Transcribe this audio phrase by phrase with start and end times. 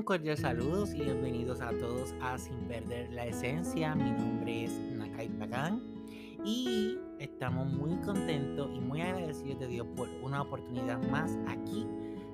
[0.00, 3.94] Un cordial saludos y bienvenidos a todos a Sin Perder la Esencia.
[3.94, 5.82] Mi nombre es Nakai Pagan
[6.42, 11.86] y estamos muy contentos y muy agradecidos de Dios por una oportunidad más aquí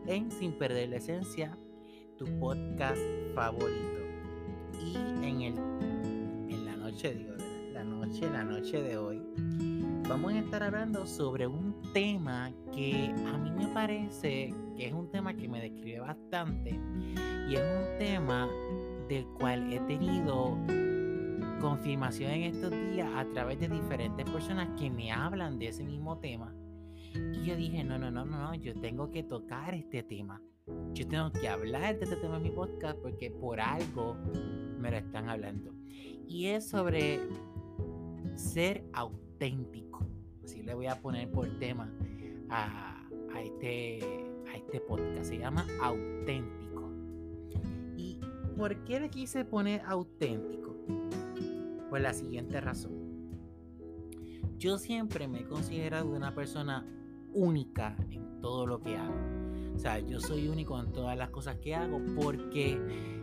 [0.07, 1.59] en Sin Perder la Esencia,
[2.17, 3.01] tu podcast
[3.35, 3.99] favorito.
[4.81, 4.95] Y
[5.27, 5.59] en el
[6.49, 7.35] en la noche, digo,
[7.73, 9.21] la noche, la noche de hoy,
[10.09, 15.11] vamos a estar hablando sobre un tema que a mí me parece que es un
[15.11, 16.79] tema que me describe bastante
[17.49, 18.49] y es un tema
[19.09, 20.57] del cual he tenido
[21.61, 26.19] confirmación en estos días a través de diferentes personas que me hablan de ese mismo
[26.19, 26.55] tema.
[27.15, 30.41] Y yo dije, no, no, no, no, no, yo tengo que tocar este tema.
[30.93, 34.17] Yo tengo que hablar de este tema en mi podcast porque por algo
[34.79, 35.73] me lo están hablando.
[36.29, 37.21] Y es sobre
[38.35, 39.26] ser auténtico.
[40.45, 41.93] Así le voy a poner por tema
[42.49, 43.09] a,
[43.43, 43.99] este,
[44.53, 45.25] a este podcast.
[45.25, 46.67] Se llama auténtico.
[48.57, 50.75] ¿Por qué le quise poner auténtico?
[51.91, 52.93] Pues la siguiente razón.
[54.57, 56.87] Yo siempre me he considerado una persona
[57.35, 59.15] única en todo lo que hago.
[59.75, 62.81] O sea, yo soy único en todas las cosas que hago porque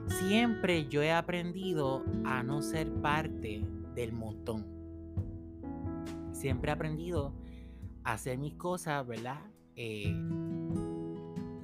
[0.07, 4.72] siempre yo he aprendido a no ser parte del montón.
[6.43, 7.31] Siempre he aprendido
[8.03, 9.39] a hacer mis cosas, ¿verdad?
[9.77, 10.13] Eh,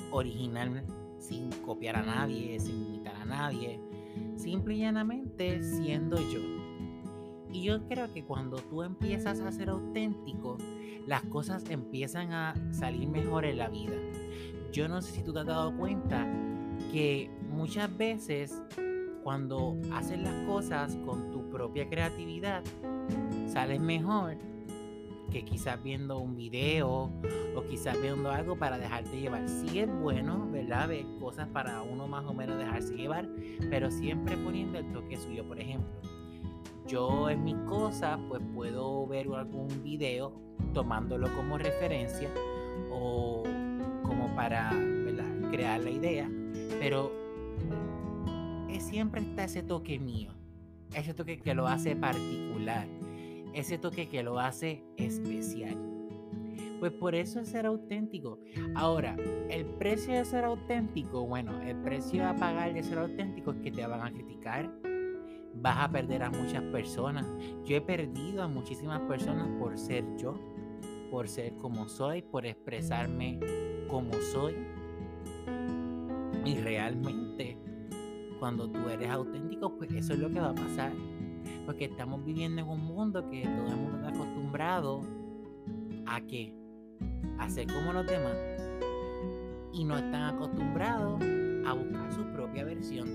[0.09, 0.85] original
[1.17, 3.77] sin copiar a nadie, sin imitar a nadie,
[4.37, 6.39] simple y llanamente siendo yo.
[7.51, 10.57] Y yo creo que cuando tú empiezas a ser auténtico,
[11.05, 13.97] las cosas empiezan a salir mejor en la vida.
[14.71, 16.25] Yo no sé si tú te has dado cuenta
[16.93, 18.63] que muchas veces
[19.25, 22.63] cuando haces las cosas con tu propia creatividad,
[23.49, 24.37] sales mejor
[25.31, 27.11] que quizás viendo un video
[27.55, 29.47] o quizás viendo algo para dejarte llevar.
[29.47, 30.87] Sí es bueno, ¿verdad?
[30.87, 33.27] Ver cosas para uno más o menos dejarse llevar,
[33.69, 35.47] pero siempre poniendo el toque suyo.
[35.47, 35.91] Por ejemplo,
[36.87, 40.33] yo en mis cosas pues puedo ver algún video
[40.73, 42.29] tomándolo como referencia
[42.91, 43.43] o
[44.03, 44.71] como para
[45.51, 46.29] crear la idea,
[46.79, 47.11] pero
[48.79, 50.31] siempre está ese toque mío,
[50.95, 52.87] ese toque que lo hace particular
[53.53, 55.77] ese toque que lo hace especial.
[56.79, 58.39] Pues por eso es ser auténtico.
[58.73, 59.17] Ahora,
[59.49, 63.71] el precio de ser auténtico, bueno, el precio a pagar de ser auténtico es que
[63.71, 64.71] te van a criticar,
[65.55, 67.25] vas a perder a muchas personas.
[67.65, 70.39] Yo he perdido a muchísimas personas por ser yo,
[71.11, 73.39] por ser como soy, por expresarme
[73.89, 74.55] como soy.
[76.45, 77.57] Y realmente,
[78.39, 80.93] cuando tú eres auténtico, pues eso es lo que va a pasar.
[81.69, 85.03] Porque estamos viviendo en un mundo que todo el mundo está acostumbrado
[86.07, 86.51] a que
[87.37, 88.35] hacer como los demás
[89.71, 91.21] y no están acostumbrados
[91.67, 93.07] a buscar su propia versión.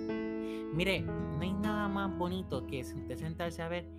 [0.73, 3.91] Mire, no hay nada más bonito que usted sentarse a ver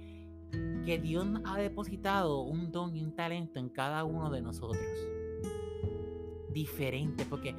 [0.85, 4.87] que Dios ha depositado un don y un talento en cada uno de nosotros.
[6.53, 7.53] Diferente, porque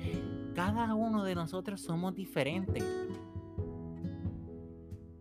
[0.55, 2.83] cada uno de nosotros somos diferentes.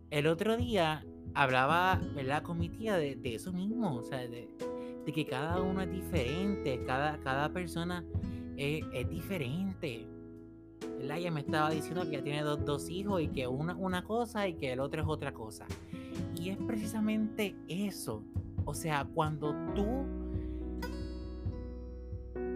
[0.08, 1.04] El otro día
[1.36, 2.42] hablaba, ¿verdad?
[2.42, 4.48] Con mi tía de, eso mismo, o sea, de,
[5.04, 8.04] que cada uno es diferente, cada, cada persona
[8.56, 10.08] es, diferente.
[11.00, 14.48] Ella me estaba diciendo que ella tiene dos, dos hijos y que una una cosa
[14.48, 15.66] y que el otro es otra cosa.
[16.40, 18.24] Y es precisamente eso.
[18.64, 19.86] O sea, cuando tú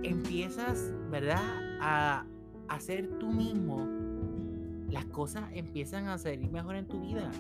[0.03, 1.39] empiezas, ¿verdad?
[1.81, 2.25] A
[2.69, 3.87] hacer tú mismo,
[4.89, 7.31] las cosas empiezan a salir mejor en tu vida.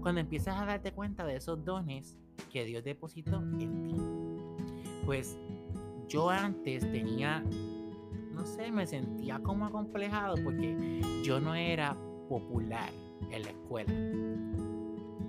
[0.00, 2.16] Cuando empiezas a darte cuenta de esos dones
[2.50, 3.94] que Dios depositó en ti.
[5.04, 5.38] Pues
[6.08, 7.42] yo antes tenía,
[8.32, 11.96] no sé, me sentía como acomplejado porque yo no era
[12.28, 12.90] popular
[13.30, 13.92] en la escuela.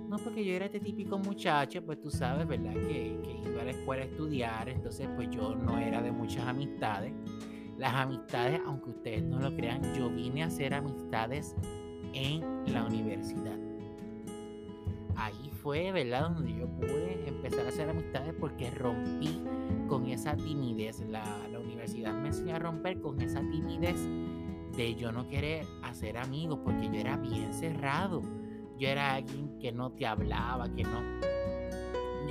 [0.08, 2.72] No porque yo era este típico muchacho, pues tú sabes, ¿verdad?
[2.72, 6.46] Que, que iba a la escuela a estudiar, entonces pues yo no era de muchas
[6.46, 7.12] amistades.
[7.76, 11.54] Las amistades, aunque ustedes no lo crean, yo vine a hacer amistades
[12.14, 13.67] en la universidad
[15.18, 16.30] ahí fue, ¿verdad?
[16.30, 19.42] Donde yo pude empezar a hacer amistades porque rompí
[19.88, 21.00] con esa timidez.
[21.00, 21.24] La,
[21.58, 23.96] universidad me enseñó a romper con esa timidez
[24.76, 28.22] de yo no querer hacer amigos porque yo era bien cerrado.
[28.78, 31.00] Yo era alguien que no te hablaba, que no.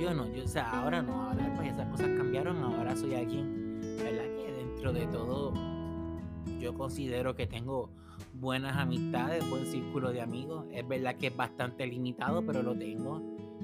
[0.00, 3.80] Yo no, yo, o sea, ahora no, ahora pues esas cosas cambiaron, ahora soy alguien,
[3.98, 4.24] ¿verdad?
[4.24, 5.52] Que dentro de todo
[6.60, 7.90] yo considero que tengo
[8.34, 10.66] buenas amistades, buen círculo de amigos.
[10.72, 13.22] Es verdad que es bastante limitado, pero lo tengo.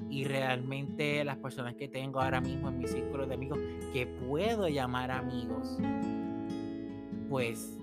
[0.09, 3.59] Y realmente las personas que tengo ahora mismo en mi círculo de amigos,
[3.93, 5.77] que puedo llamar amigos,
[7.29, 7.79] pues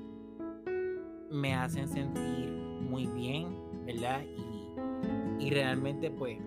[1.30, 3.56] me hacen sentir muy bien,
[3.86, 4.22] ¿verdad?
[5.38, 6.38] Y, y realmente pues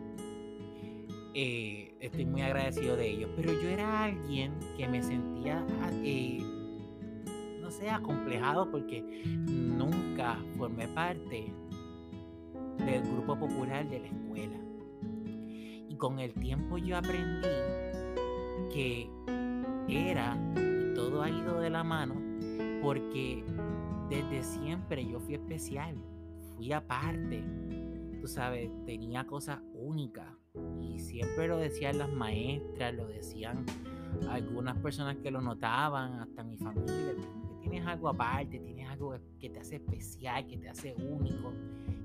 [1.37, 3.29] eh, estoy muy agradecido de ellos.
[3.35, 5.65] Pero yo era alguien que me sentía,
[6.03, 6.41] eh,
[7.65, 11.51] no sé, acomplejado porque nunca formé parte
[12.77, 14.57] del grupo popular de la escuela.
[15.89, 17.47] Y con el tiempo yo aprendí
[18.71, 19.09] que
[19.89, 22.13] era, y todo ha ido de la mano,
[22.83, 23.43] porque
[24.11, 25.95] desde siempre yo fui especial,
[26.55, 27.43] fui aparte,
[28.21, 30.27] tú sabes, tenía cosas únicas.
[30.79, 33.65] Y siempre lo decían las maestras, lo decían
[34.29, 37.15] algunas personas que lo notaban, hasta mi familia,
[37.69, 41.51] tienes algo aparte, tienes algo que te hace especial, que te hace único.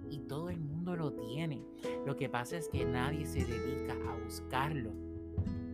[0.08, 1.62] Y todo el mundo lo tiene.
[2.06, 4.90] Lo que pasa es que nadie se dedica a buscarlo.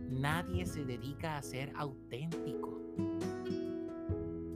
[0.09, 2.81] Nadie se dedica a ser auténtico.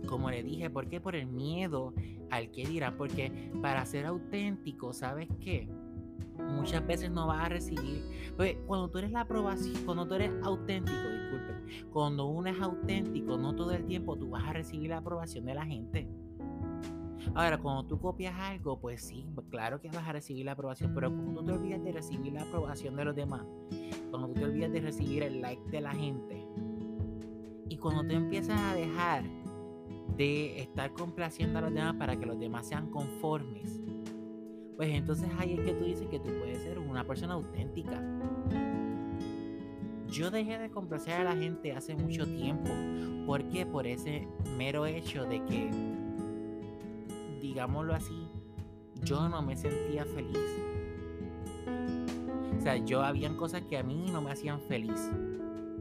[0.05, 0.99] Como le dije, ¿por qué?
[0.99, 1.93] Por el miedo
[2.29, 2.97] al que dirá.
[2.97, 5.69] Porque para ser auténtico, ¿sabes qué?
[6.37, 8.03] Muchas veces no vas a recibir.
[8.35, 13.37] Pues cuando tú eres la aprobación, cuando tú eres auténtico, disculpen, cuando uno es auténtico,
[13.37, 16.07] no todo el tiempo tú vas a recibir la aprobación de la gente.
[17.35, 21.09] Ahora, cuando tú copias algo, pues sí, claro que vas a recibir la aprobación, pero
[21.09, 23.45] cuando tú te olvidas de recibir la aprobación de los demás,
[24.09, 26.45] cuando tú te olvidas de recibir el like de la gente,
[27.69, 29.23] y cuando tú empiezas a dejar
[30.17, 33.81] de estar complaciendo a los demás para que los demás sean conformes,
[34.75, 38.01] pues entonces ahí es que tú dices que tú puedes ser una persona auténtica.
[40.11, 42.69] Yo dejé de complacer a la gente hace mucho tiempo.
[43.25, 43.65] ¿Por qué?
[43.65, 44.27] Por ese
[44.57, 45.71] mero hecho de que
[47.41, 48.27] digámoslo así,
[49.03, 50.37] yo no me sentía feliz.
[52.57, 55.09] O sea, yo habían cosas que a mí no me hacían feliz.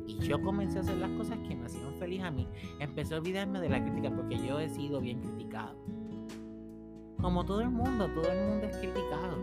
[0.06, 2.49] Y yo comencé a hacer las cosas que me hacían feliz a mí.
[2.79, 5.77] Empecé a olvidarme de la crítica porque yo he sido bien criticado.
[7.21, 9.38] Como todo el mundo, todo el mundo es criticado.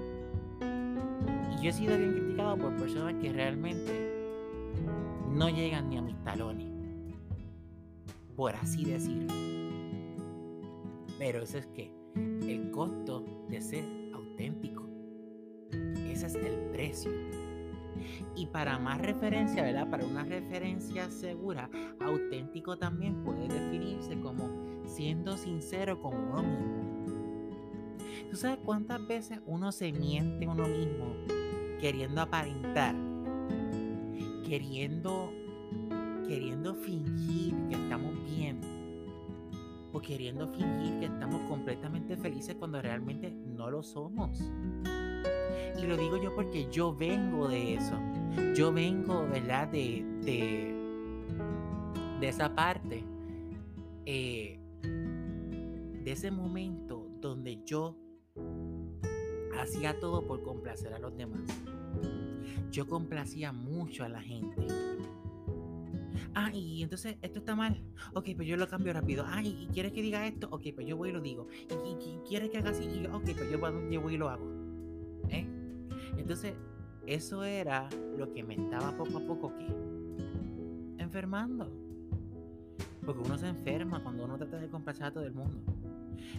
[1.54, 4.07] Y yo he sido bien criticado por personas que realmente
[5.38, 6.68] no llegan ni a mis talones.
[8.36, 9.34] Por así decirlo.
[11.20, 14.88] Pero eso es que el costo de ser auténtico.
[16.10, 17.12] Ese es el precio.
[18.36, 19.90] Y para más referencia, ¿verdad?
[19.90, 21.70] Para una referencia segura,
[22.00, 24.50] auténtico también puede definirse como
[24.86, 26.88] siendo sincero con uno mismo.
[28.32, 31.16] ¿Tú sabes cuántas veces uno se miente uno mismo
[31.80, 33.07] queriendo aparentar?
[34.48, 35.32] Queriendo
[36.28, 38.60] queriendo fingir que estamos bien
[39.94, 44.40] o queriendo fingir que estamos completamente felices cuando realmente no lo somos.
[45.78, 47.96] Y lo digo yo porque yo vengo de eso.
[48.56, 49.70] Yo vengo, ¿verdad?
[49.70, 50.04] De,
[52.20, 53.04] de, esa parte.
[54.06, 57.98] Eh, de ese momento donde yo
[59.60, 61.42] hacía todo por complacer a los demás.
[62.72, 64.68] Yo complacía mucho a la gente.
[66.34, 67.82] Ah, y entonces esto está mal.
[68.14, 69.26] Ok, pues yo lo cambio rápido.
[69.28, 70.48] Ah, y quieres que diga esto.
[70.52, 71.48] Ok, pues yo voy y lo digo.
[71.86, 72.84] Y, quieres que haga así.
[72.84, 74.46] Y, ok, pues yo, voy y lo hago.
[75.30, 75.48] ¿Eh?
[76.18, 76.54] Entonces,
[77.08, 79.54] eso era lo que me estaba poco a poco
[80.98, 81.72] enfermando.
[83.06, 85.60] Porque uno se enferma cuando uno trata de complacer a todo el mundo.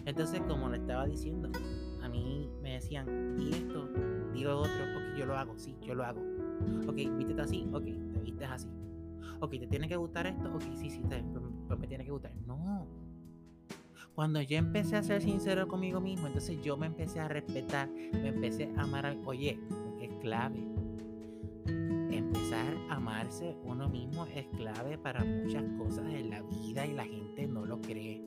[0.05, 1.49] Entonces, como le estaba diciendo,
[2.01, 3.89] a mí me decían, di esto,
[4.33, 6.21] di lo otro, ok, yo lo hago, sí, yo lo hago.
[6.87, 8.67] Ok, vístete así, ok, te vistes así
[9.39, 10.53] ok, ¿te tiene que gustar esto?
[10.53, 12.33] Ok, sí, sí, te, me tiene que gustar.
[12.45, 12.87] No.
[14.13, 18.27] Cuando yo empecé a ser sincero conmigo mismo, entonces yo me empecé a respetar, me
[18.27, 19.15] empecé a amar.
[19.25, 20.59] Oye, porque es clave.
[22.11, 27.05] Empezar a amarse uno mismo es clave para muchas cosas en la vida y la
[27.05, 28.21] gente no lo cree.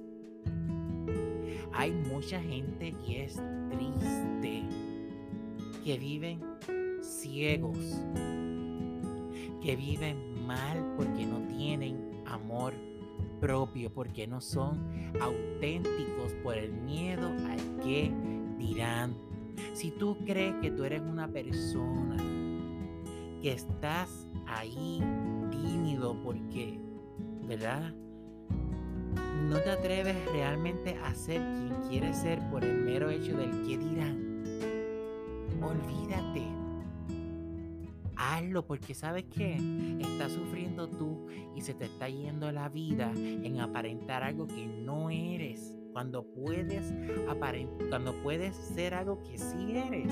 [1.74, 4.62] Hay mucha gente y es triste
[5.84, 6.40] que viven
[7.02, 7.78] ciegos,
[9.60, 12.74] que viven mal porque no tienen amor
[13.40, 14.78] propio, porque no son
[15.20, 18.12] auténticos por el miedo al que
[18.58, 19.16] dirán.
[19.74, 22.16] Si tú crees que tú eres una persona
[23.42, 25.02] que estás ahí
[25.50, 26.78] tímido porque,
[27.46, 27.92] ¿verdad?
[29.48, 33.76] No te atreves realmente a ser quien quieres ser por el mero hecho del que
[33.76, 34.44] dirán.
[35.60, 36.51] Olvídate
[38.32, 39.56] hazlo porque sabes que
[40.00, 45.10] estás sufriendo tú y se te está yendo la vida en aparentar algo que no
[45.10, 45.76] eres.
[45.92, 46.92] Cuando puedes
[47.90, 50.10] cuando puedes ser algo que sí eres.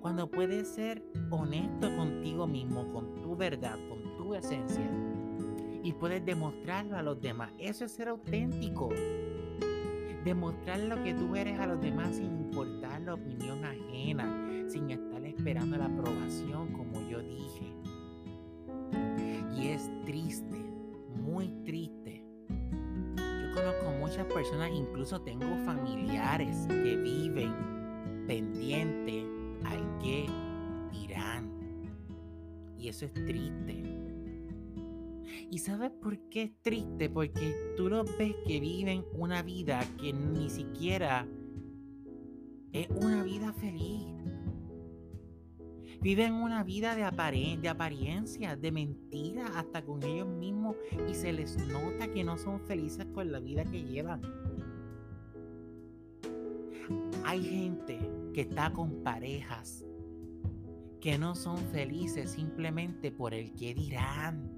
[0.00, 4.88] Cuando puedes ser honesto contigo mismo, con tu verdad, con tu esencia.
[5.82, 7.52] Y puedes demostrarlo a los demás.
[7.58, 8.90] Eso es ser auténtico.
[10.24, 15.09] Demostrar lo que tú eres a los demás sin importar la opinión ajena, sin estar
[15.40, 17.72] esperando la aprobación, como yo dije.
[19.56, 20.62] Y es triste,
[21.16, 22.22] muy triste.
[23.16, 27.54] Yo conozco muchas personas, incluso tengo familiares que viven
[28.26, 29.24] pendiente
[29.64, 30.26] al que
[30.92, 31.50] dirán.
[32.76, 33.82] Y eso es triste.
[35.50, 37.08] ¿Y sabes por qué es triste?
[37.08, 41.26] Porque tú los ves que viven una vida que ni siquiera
[42.72, 44.20] es una vida feliz.
[46.00, 47.02] Viven una vida de,
[47.60, 50.76] de apariencia, de mentira, hasta con ellos mismos
[51.08, 54.22] y se les nota que no son felices con la vida que llevan.
[57.24, 58.00] Hay gente
[58.32, 59.84] que está con parejas
[61.00, 64.50] que no son felices simplemente por el que dirán.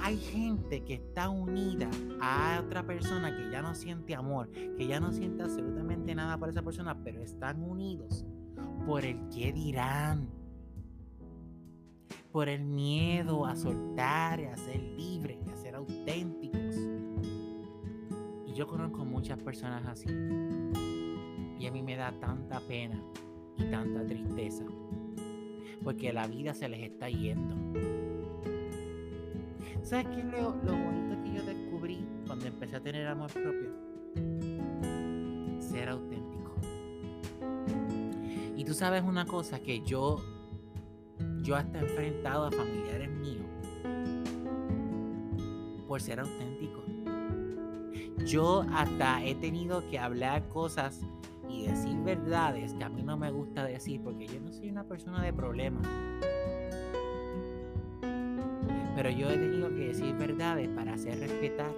[0.00, 5.00] Hay gente que está unida a otra persona que ya no siente amor, que ya
[5.00, 8.24] no siente absolutamente nada por esa persona, pero están unidos
[8.86, 10.28] por el que dirán.
[12.32, 16.76] Por el miedo a soltar, a ser libres, a ser auténticos.
[18.46, 20.08] Y yo conozco muchas personas así.
[21.58, 23.02] Y a mí me da tanta pena
[23.56, 24.64] y tanta tristeza.
[25.82, 27.56] Porque la vida se les está yendo
[29.90, 33.72] ¿Sabes qué es lo, bonito que yo descubrí cuando empecé a tener amor propio?
[35.58, 36.29] Ser auténtico.
[38.60, 40.22] Y tú sabes una cosa que yo,
[41.40, 43.46] yo hasta he enfrentado a familiares míos
[45.88, 46.84] por ser auténtico.
[48.26, 51.00] Yo hasta he tenido que hablar cosas
[51.48, 54.84] y decir verdades que a mí no me gusta decir porque yo no soy una
[54.84, 55.86] persona de problemas.
[58.94, 61.72] Pero yo he tenido que decir verdades para hacer respetar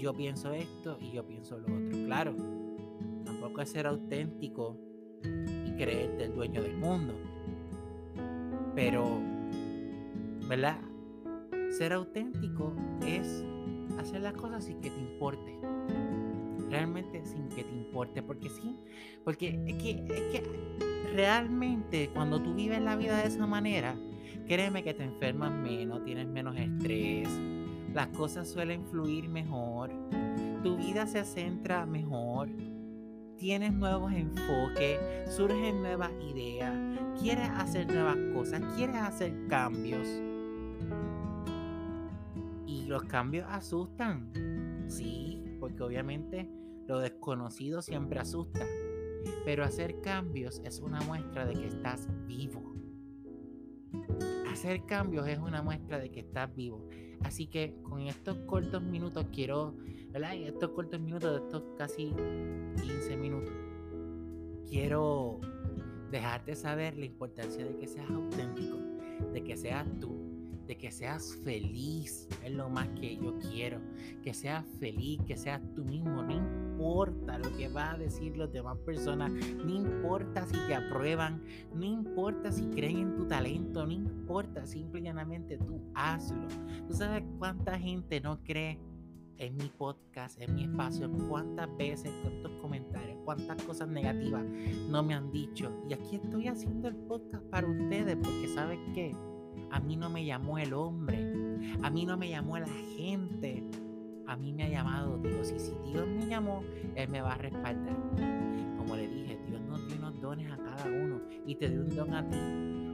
[0.00, 2.04] yo pienso esto y yo pienso lo otro.
[2.06, 2.34] Claro,
[3.24, 4.78] tampoco es ser auténtico
[5.22, 7.14] y creerte el dueño del mundo.
[8.74, 9.20] Pero,
[10.48, 10.80] ¿verdad?
[11.70, 12.74] Ser auténtico
[13.06, 13.44] es
[13.98, 15.58] hacer las cosas sin que te importe.
[16.70, 18.22] Realmente sin que te importe.
[18.22, 18.76] Porque sí.
[19.24, 20.42] Porque es que, es que
[21.14, 23.96] realmente cuando tú vives la vida de esa manera,
[24.46, 27.28] créeme que te enfermas menos, tienes menos estrés,
[27.94, 29.90] las cosas suelen fluir mejor,
[30.62, 32.48] tu vida se centra mejor,
[33.36, 35.00] tienes nuevos enfoques,
[35.34, 36.74] surgen nuevas ideas,
[37.18, 40.06] quieres hacer nuevas cosas, quieres hacer cambios.
[42.66, 44.30] Y los cambios asustan,
[44.88, 46.48] sí, porque obviamente
[46.86, 48.66] lo desconocido siempre asusta.
[49.44, 52.69] Pero hacer cambios es una muestra de que estás vivo.
[54.60, 56.86] Hacer cambios es una muestra de que estás vivo.
[57.22, 59.74] Así que con estos cortos minutos quiero,
[60.10, 60.34] ¿verdad?
[60.34, 62.14] estos cortos minutos de estos casi
[62.82, 63.54] 15 minutos,
[64.68, 65.40] quiero
[66.10, 68.76] dejarte saber la importancia de que seas auténtico,
[69.32, 70.19] de que seas tú,
[70.70, 73.80] de que seas feliz, es lo más que yo quiero,
[74.22, 78.52] que seas feliz, que seas tú mismo, no importa lo que va a decir las
[78.52, 81.42] demás personas, no importa si te aprueban,
[81.74, 86.46] no importa si creen en tu talento, no importa, simple y llanamente tú hazlo.
[86.86, 88.78] Tú sabes cuánta gente no cree
[89.38, 94.44] en mi podcast, en mi espacio, cuántas veces, cuántos comentarios, cuántas cosas negativas
[94.88, 95.72] no me han dicho.
[95.88, 99.16] Y aquí estoy haciendo el podcast para ustedes, porque sabes qué,
[99.70, 101.18] a mí no me llamó el hombre.
[101.82, 103.62] A mí no me llamó la gente.
[104.26, 105.52] A mí me ha llamado Dios.
[105.54, 106.62] Y si Dios me llamó,
[106.94, 107.96] Él me va a respaldar.
[108.76, 111.88] Como le dije, Dios nos dio unos dones a cada uno y te dio un
[111.90, 112.38] don a ti.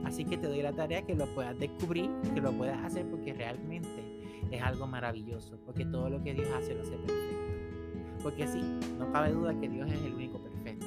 [0.05, 3.33] Así que te doy la tarea que lo puedas descubrir, que lo puedas hacer porque
[3.33, 5.57] realmente es algo maravilloso.
[5.65, 8.23] Porque todo lo que Dios hace lo hace perfecto.
[8.23, 8.61] Porque sí,
[8.97, 10.85] no cabe duda que Dios es el único perfecto.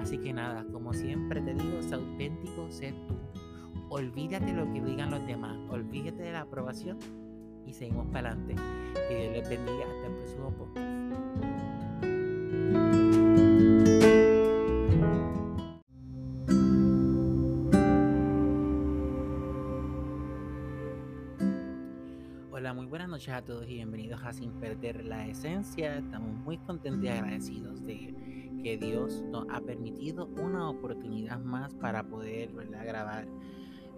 [0.00, 3.14] Así que nada, como siempre te digo, sé auténtico, sé tú
[3.94, 6.98] olvídate lo que digan los demás, olvídate de la aprobación
[7.64, 8.56] y seguimos para adelante.
[9.08, 9.84] Que Dios les bendiga.
[9.84, 10.94] Hasta el próximo podcast.
[22.74, 25.98] Muy buenas noches a todos y bienvenidos a Sin Perder la Esencia.
[25.98, 28.12] Estamos muy contentos y agradecidos de
[28.62, 33.28] que Dios nos ha permitido una oportunidad más para poder grabar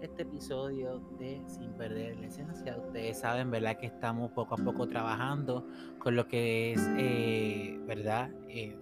[0.01, 2.77] este episodio de Sin Perder la Esencia.
[2.77, 3.77] Ustedes saben, ¿verdad?
[3.77, 5.67] Que estamos poco a poco trabajando
[5.99, 8.31] con lo que es, eh, ¿verdad?
[8.47, 8.75] Eh,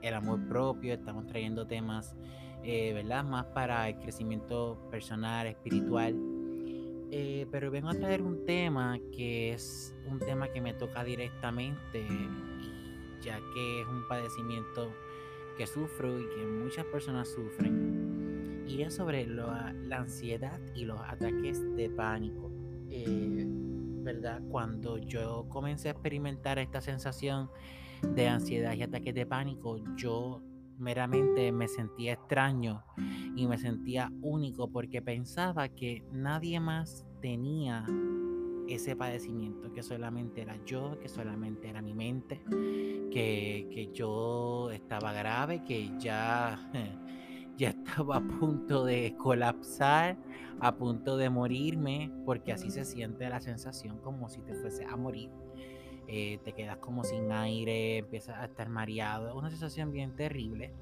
[0.00, 0.94] el amor propio.
[0.94, 2.16] Estamos trayendo temas,
[2.62, 3.24] eh, ¿verdad?
[3.24, 6.16] Más para el crecimiento personal, espiritual.
[7.50, 12.06] Pero vengo a traer un tema que es un tema que me toca directamente,
[13.20, 14.90] ya que es un padecimiento
[15.58, 18.01] que sufro y que muchas personas sufren.
[18.66, 22.50] Y es sobre la ansiedad y los ataques de pánico.
[22.90, 23.46] Eh,
[24.04, 24.42] ¿Verdad?
[24.50, 27.50] Cuando yo comencé a experimentar esta sensación
[28.02, 30.42] de ansiedad y ataques de pánico, yo
[30.78, 32.82] meramente me sentía extraño
[33.36, 37.86] y me sentía único porque pensaba que nadie más tenía
[38.68, 42.42] ese padecimiento, que solamente era yo, que solamente era mi mente,
[43.10, 46.70] que, que yo estaba grave, que ya,
[47.56, 50.16] ya estaba a punto de colapsar,
[50.60, 54.96] a punto de morirme, porque así se siente la sensación como si te fuese a
[54.96, 55.30] morir.
[56.08, 60.72] Eh, te quedas como sin aire, empiezas a estar mareado, es una sensación bien terrible.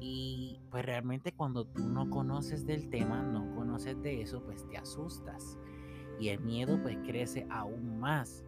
[0.00, 4.76] Y pues realmente cuando tú no conoces del tema, no conoces de eso, pues te
[4.76, 5.58] asustas.
[6.20, 8.44] Y el miedo pues crece aún más.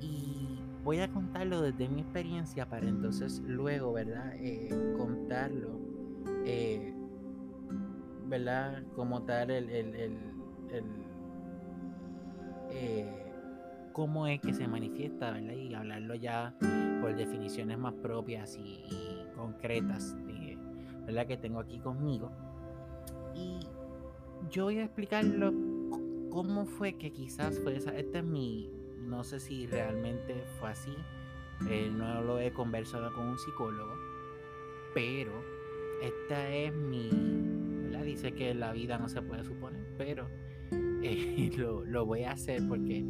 [0.00, 4.34] Y voy a contarlo desde mi experiencia para entonces luego, ¿verdad?
[4.36, 5.78] Eh, contarlo,
[6.44, 6.94] eh,
[8.26, 8.82] ¿verdad?
[8.94, 10.84] Como tal, el, el, el,
[12.70, 13.20] eh,
[13.92, 15.52] cómo es que se manifiesta, ¿verdad?
[15.52, 16.54] Y hablarlo ya
[17.00, 18.84] por definiciones más propias y,
[19.34, 20.16] concretas,
[21.06, 21.26] ¿verdad?
[21.26, 22.30] Que tengo aquí conmigo.
[23.34, 23.60] Y
[24.50, 25.52] yo voy a explicarlo
[26.30, 27.96] cómo fue que quizás fue esa.
[27.96, 28.70] Esta es mi.
[29.00, 30.94] No sé si realmente fue así.
[31.68, 33.94] Eh, no lo he conversado con un psicólogo.
[34.94, 35.32] Pero
[36.02, 37.10] esta es mi.
[38.04, 39.86] Dice que la vida no se puede suponer.
[39.96, 40.28] Pero
[41.02, 43.04] eh, lo, voy a hacer porque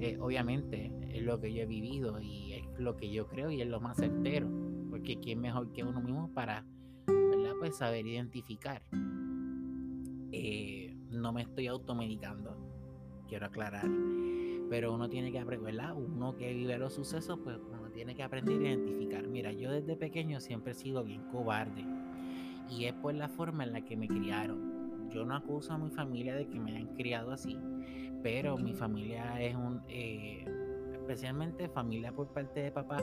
[0.00, 3.60] eh, obviamente es lo que yo he vivido y es lo que yo creo y
[3.62, 4.48] es lo más certero.
[4.90, 6.64] Porque quién mejor que uno mismo para
[7.06, 7.54] ¿verdad?
[7.58, 8.82] Pues saber identificar.
[11.10, 12.64] no me estoy automedicando
[13.28, 13.90] quiero aclarar.
[14.70, 18.58] Pero uno tiene que aprender, Uno que vive los sucesos, pues uno tiene que aprender
[18.60, 19.26] a identificar.
[19.26, 21.84] Mira, yo desde pequeño siempre he sido bien cobarde.
[22.70, 25.10] Y es por la forma en la que me criaron.
[25.10, 27.58] Yo no acuso a mi familia de que me hayan criado así.
[28.22, 29.82] Pero mi familia es un...
[29.88, 30.44] Eh,
[30.94, 32.98] especialmente familia por parte de papá.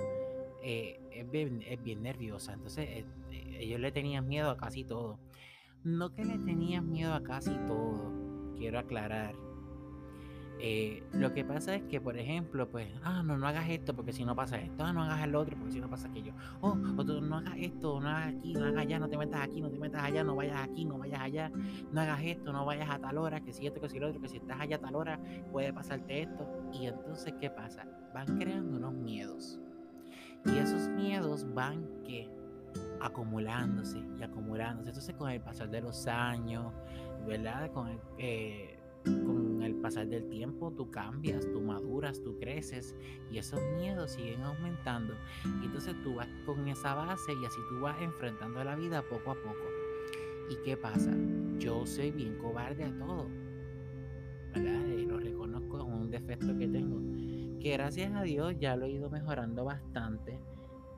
[0.63, 2.53] Eh, es, bien, es, bien, nerviosa.
[2.53, 3.05] Entonces eh,
[3.59, 5.19] ellos le tenían miedo a casi todo.
[5.83, 8.53] No que le tenían miedo a casi todo.
[8.57, 9.35] Quiero aclarar
[10.63, 14.13] eh, lo que pasa es que, por ejemplo, pues, ah, no, no hagas esto porque
[14.13, 16.75] si no pasa esto, ah, no hagas el otro porque si no pasa aquello, oh,
[16.75, 19.79] no hagas esto, no hagas aquí, no hagas allá, no te metas aquí, no te
[19.79, 21.51] metas allá, no vayas aquí, no vayas allá,
[21.91, 24.21] no hagas esto, no vayas a tal hora, que si esto, que si lo otro,
[24.21, 25.19] que si estás allá a tal hora
[25.51, 26.47] puede pasarte esto.
[26.71, 27.87] Y entonces, ¿qué pasa?
[28.13, 29.59] Van creando unos miedos.
[30.45, 32.29] Y esos miedos van que
[32.99, 34.89] acumulándose y acumulándose.
[34.89, 36.71] Entonces, con el pasar de los años,
[37.25, 37.71] ¿verdad?
[37.71, 42.95] Con el, eh, con el pasar del tiempo tú cambias, tú maduras, tú creces
[43.31, 45.13] y esos miedos siguen aumentando.
[45.61, 49.31] Y entonces tú vas con esa base y así tú vas enfrentando la vida poco
[49.31, 49.65] a poco.
[50.49, 51.13] ¿Y qué pasa?
[51.59, 53.27] Yo soy bien cobarde a todo.
[54.53, 54.85] ¿Verdad?
[54.85, 56.99] Y lo reconozco, es un defecto que tengo.
[57.59, 60.39] Que gracias a Dios ya lo he ido mejorando bastante.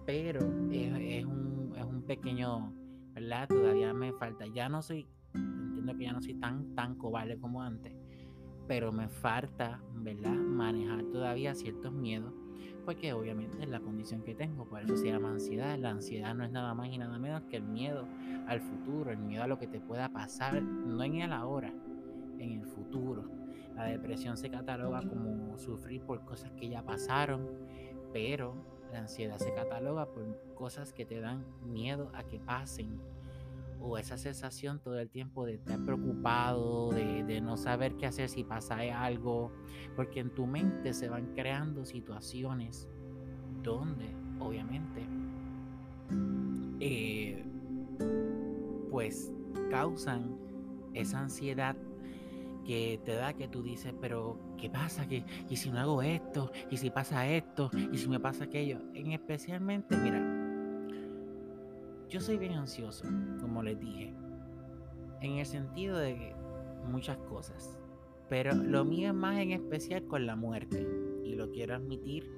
[0.06, 0.40] Pero
[0.72, 2.74] es, un, es un pequeño,
[3.14, 3.48] ¿verdad?
[3.48, 4.48] Todavía me falta.
[4.48, 5.08] Ya no soy
[5.98, 7.94] que ya no soy tan, tan cobarde como antes,
[8.68, 10.34] pero me falta, ¿verdad?
[10.34, 12.34] Manejar todavía ciertos miedos,
[12.86, 15.78] porque obviamente es la condición que tengo, por eso se llama ansiedad.
[15.78, 18.08] La ansiedad no es nada más y nada menos que el miedo
[18.48, 21.74] al futuro, el miedo a lo que te pueda pasar, no en el ahora,
[22.40, 23.30] en el futuro.
[23.76, 27.48] La depresión se cataloga como sufrir por cosas que ya pasaron,
[28.12, 28.56] pero
[28.92, 33.02] la ansiedad se cataloga por cosas que te dan miedo a que pasen
[33.84, 38.44] o esa sensación todo el tiempo de estar preocupado, de, no saber qué hacer si
[38.44, 39.52] pasa algo,
[39.96, 42.88] porque en tu mente se van creando situaciones
[43.62, 45.06] donde obviamente
[46.80, 47.44] eh,
[48.90, 49.34] pues
[49.70, 50.38] causan
[50.94, 51.76] esa ansiedad
[52.66, 55.06] que te da que tú dices, pero ¿qué pasa?
[55.06, 56.52] ¿Qué, ¿Y si no hago esto?
[56.72, 57.70] ¿Y si pasa esto?
[57.92, 58.80] ¿Y si me pasa aquello?
[58.94, 60.43] En especialmente, mira,
[62.14, 63.08] yo soy bien ansioso,
[63.42, 64.14] como les dije,
[65.22, 66.36] en el sentido de
[66.86, 67.80] muchas cosas,
[68.30, 70.88] pero lo mío es más en especial con la muerte,
[71.24, 72.30] y lo quiero admitir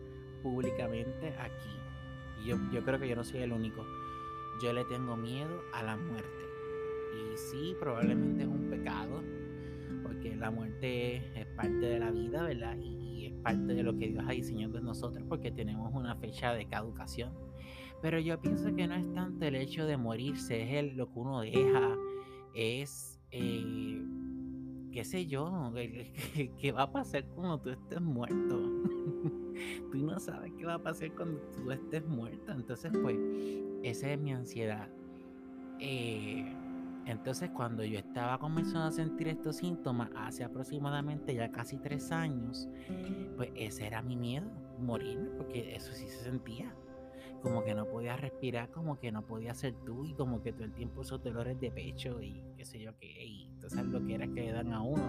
[0.41, 1.69] públicamente aquí.
[2.41, 3.85] Y yo, yo creo que yo no soy el único.
[4.63, 6.45] Yo le tengo miedo a la muerte.
[7.13, 9.23] Y sí, probablemente es un pecado,
[10.03, 12.77] porque la muerte es parte de la vida, ¿verdad?
[12.77, 16.53] Y es parte de lo que Dios ha diseñado en nosotros, porque tenemos una fecha
[16.53, 17.33] de caducación
[18.05, 21.17] pero yo pienso que no es tanto el hecho de morirse, es el, lo que
[21.17, 21.97] uno deja,
[22.53, 23.99] es eh,
[24.91, 25.73] qué sé yo,
[26.61, 28.61] qué va a pasar cuando tú estés muerto.
[29.91, 32.51] tú no sabes qué va a pasar cuando tú estés muerto.
[32.51, 33.17] Entonces, pues,
[33.81, 34.87] esa es mi ansiedad.
[35.79, 36.45] Eh,
[37.07, 42.69] entonces, cuando yo estaba comenzando a sentir estos síntomas hace aproximadamente ya casi tres años,
[43.35, 46.71] pues ese era mi miedo, morir, porque eso sí se sentía.
[47.45, 50.63] Como que no podía respirar, como que no podía ser tú, y como que todo
[50.63, 54.15] el tiempo esos dolores de pecho y qué sé yo qué, y entonces lo que
[54.15, 55.03] era que le dan a uno.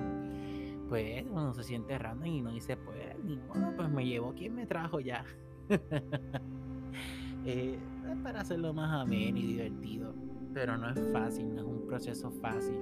[0.90, 4.54] Pues uno se siente raro y uno dice, pues ni modo, pues me llevo quien
[4.54, 5.24] me trajo ya.
[7.46, 7.78] eh,
[8.22, 10.14] para hacerlo más ameno y divertido
[10.56, 12.80] pero no es fácil, no es un proceso fácil.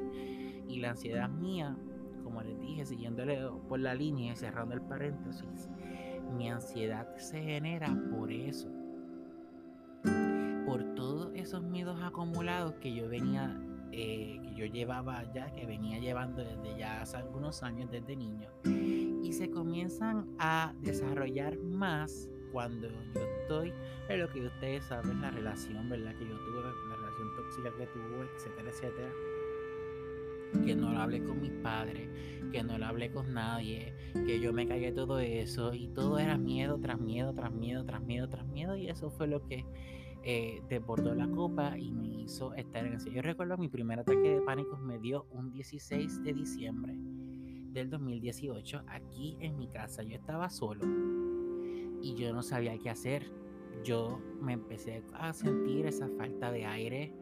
[0.68, 1.76] Y la ansiedad mía,
[2.22, 3.36] como les dije, siguiéndole
[3.68, 5.68] por la línea y cerrando el paréntesis,
[6.36, 8.68] mi ansiedad se genera por eso.
[10.66, 13.60] Por todos esos miedos acumulados que yo venía,
[13.92, 18.48] eh, que yo llevaba ya, que venía llevando desde ya hace algunos años, desde niño.
[18.64, 23.72] Y se comienzan a desarrollar más cuando yo estoy
[24.08, 26.14] en lo que ustedes saben, la relación, ¿verdad?
[26.16, 26.54] Que yo tuve
[27.34, 29.12] tóxica que tuvo, etcétera, etcétera.
[30.62, 32.08] Que no lo hablé con mis padres,
[32.52, 33.94] que no lo hablé con nadie,
[34.26, 38.02] que yo me cagué todo eso y todo era miedo tras miedo, tras miedo, tras
[38.02, 39.64] miedo, tras miedo y eso fue lo que
[40.22, 43.10] eh, desbordó la copa y me hizo estar en eso.
[43.10, 46.94] Yo recuerdo mi primer ataque de pánico me dio un 16 de diciembre
[47.72, 50.02] del 2018 aquí en mi casa.
[50.02, 50.86] Yo estaba solo
[52.00, 53.44] y yo no sabía qué hacer
[53.82, 57.12] yo me empecé a sentir esa falta de aire.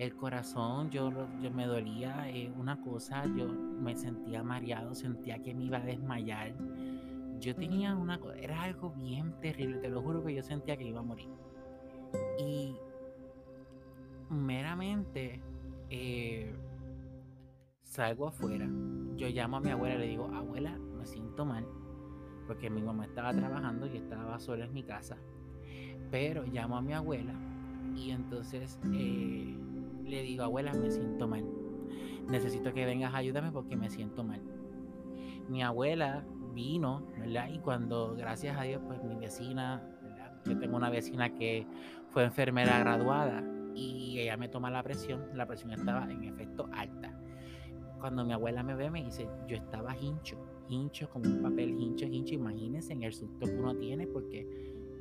[0.00, 5.54] El corazón, yo, yo me dolía eh, una cosa, yo me sentía mareado, sentía que
[5.54, 6.54] me iba a desmayar.
[7.38, 10.84] Yo tenía una cosa, era algo bien terrible, te lo juro que yo sentía que
[10.84, 11.28] iba a morir.
[12.38, 12.74] Y
[14.30, 15.42] meramente
[15.90, 16.50] eh,
[17.82, 18.70] salgo afuera,
[19.16, 21.66] yo llamo a mi abuela y le digo, abuela, me siento mal,
[22.46, 25.18] porque mi mamá estaba trabajando y estaba sola en mi casa.
[26.10, 27.34] Pero llamo a mi abuela
[27.94, 29.58] y entonces eh,
[30.10, 31.44] le digo, abuela, me siento mal.
[32.28, 34.40] Necesito que vengas a ayudarme porque me siento mal.
[35.48, 37.48] Mi abuela vino, ¿verdad?
[37.52, 39.82] Y cuando, gracias a Dios, pues mi vecina.
[40.44, 41.66] Yo tengo una vecina que
[42.10, 43.44] fue enfermera graduada
[43.74, 45.26] y ella me toma la presión.
[45.34, 47.12] La presión estaba en efecto alta.
[47.98, 52.06] Cuando mi abuela me ve, me dice, yo estaba hincho, hincho como un papel hincho,
[52.06, 52.34] hincho.
[52.34, 54.46] Imagínense en el susto que uno tiene porque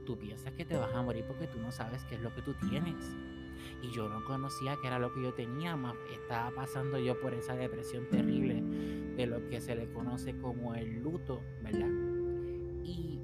[0.05, 2.41] tú piensas que te vas a morir porque tú no sabes qué es lo que
[2.41, 3.15] tú tienes.
[3.81, 7.33] Y yo no conocía qué era lo que yo tenía, más estaba pasando yo por
[7.33, 8.61] esa depresión terrible
[9.15, 11.89] de lo que se le conoce como el luto, ¿verdad?
[12.83, 13.19] Y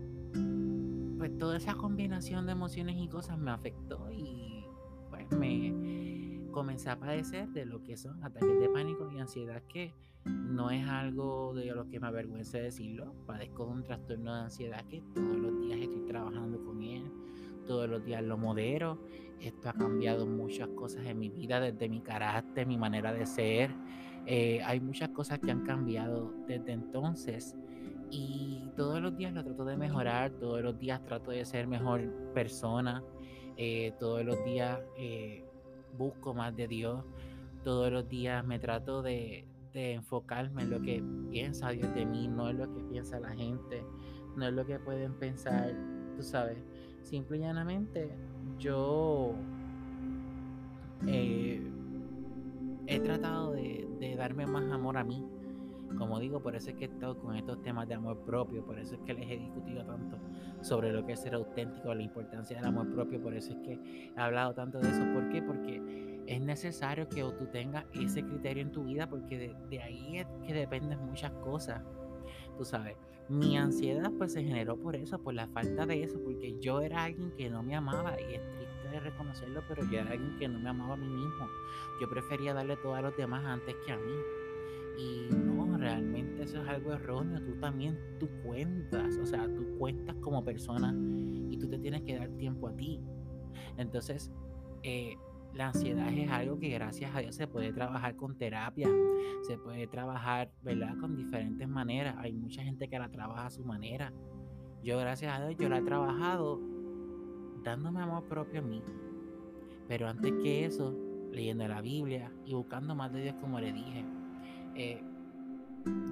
[1.17, 4.65] pues toda esa combinación de emociones y cosas me afectó y
[5.09, 9.93] pues me comencé a padecer de lo que son ataques de pánico y ansiedad que
[10.25, 13.13] no es algo de lo que me avergüence decirlo.
[13.25, 17.03] Padezco de un trastorno de ansiedad que todos los días estoy trabajando con él,
[17.65, 18.99] todos los días lo modero.
[19.39, 23.71] Esto ha cambiado muchas cosas en mi vida, desde mi carácter, mi manera de ser.
[24.25, 27.55] Eh, hay muchas cosas que han cambiado desde entonces
[28.09, 32.01] y todos los días lo trato de mejorar, todos los días trato de ser mejor
[32.33, 33.03] persona,
[33.57, 35.45] eh, todos los días eh,
[35.97, 37.03] busco más de Dios,
[37.63, 42.49] todos los días me trato de, enfocarme en lo que piensa Dios de mí, no
[42.49, 43.83] en lo que piensa la gente,
[44.37, 45.75] no es lo que pueden pensar,
[46.15, 46.57] tú sabes.
[47.05, 48.09] Simple y llanamente,
[48.57, 49.35] yo
[51.05, 51.61] eh,
[52.87, 55.23] he tratado de, de, darme más amor a mí.
[55.99, 58.79] Como digo, por eso es que he estado con estos temas de amor propio, por
[58.79, 60.17] eso es que les he discutido tanto
[60.61, 64.11] sobre lo que es ser auténtico, la importancia del amor propio, por eso es que
[64.15, 65.03] he hablado tanto de eso.
[65.13, 65.43] ¿Por qué?
[65.43, 70.27] Porque es necesario que tú tengas ese criterio en tu vida porque de, ahí es
[70.43, 71.83] que dependen muchas cosas.
[72.57, 76.57] Tú sabes, mi ansiedad pues se generó por eso, por la falta de eso, porque
[76.59, 80.11] yo era alguien que no me amaba y es triste de reconocerlo, pero yo era
[80.11, 81.47] alguien que no me amaba a mí mismo.
[81.99, 84.13] Yo prefería darle todo a los demás antes que a mí.
[84.97, 87.41] Y no, realmente eso es algo erróneo.
[87.41, 90.95] Tú también, tú cuentas, o sea, tú cuentas como persona
[91.49, 93.01] y tú te tienes que dar tiempo a ti.
[93.77, 94.31] Entonces,
[94.83, 95.15] eh,
[95.55, 98.89] la ansiedad es algo que gracias a Dios se puede trabajar con terapia,
[99.43, 100.97] se puede trabajar, ¿verdad?
[100.99, 102.15] Con diferentes maneras.
[102.19, 104.11] Hay mucha gente que la trabaja a su manera.
[104.83, 106.59] Yo gracias a Dios yo la he trabajado
[107.63, 108.83] dándome amor propio a mí.
[109.87, 110.93] Pero antes que eso,
[111.31, 114.05] leyendo la Biblia y buscando más de Dios como le dije.
[114.75, 115.01] Eh,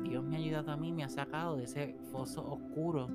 [0.04, 3.10] Dios me ha ayudado a mí, me ha sacado de ese foso oscuro